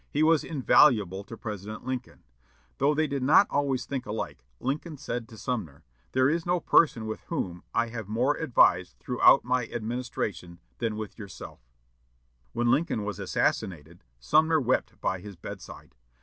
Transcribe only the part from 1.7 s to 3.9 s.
Lincoln. Though they did not always